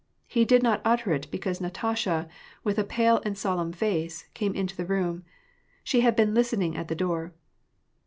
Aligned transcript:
He 0.25 0.45
did 0.45 0.63
not 0.63 0.81
utter 0.83 1.13
it, 1.13 1.29
because 1.29 1.61
Natasha, 1.61 2.27
with 2.63 2.79
a 2.79 2.83
pale 2.83 3.21
and 3.23 3.37
solemn 3.37 3.71
face, 3.71 4.27
came 4.33 4.55
into 4.55 4.75
the 4.75 4.83
room: 4.87 5.23
she 5.83 6.01
had 6.01 6.15
been 6.15 6.33
listening 6.33 6.75
at 6.75 6.87
the 6.87 6.95
door. 6.95 7.35